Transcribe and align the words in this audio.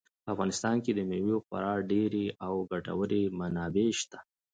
په 0.23 0.29
افغانستان 0.33 0.75
کې 0.83 0.91
د 0.93 0.99
مېوو 1.09 1.43
خورا 1.45 1.73
ډېرې 1.91 2.25
او 2.45 2.53
ګټورې 2.71 3.23
منابع 3.39 3.89
شته. 3.99 4.19